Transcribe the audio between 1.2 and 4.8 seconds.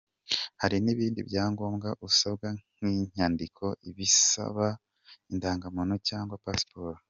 byangombwa usabwa nk’inyandiko ibisaba,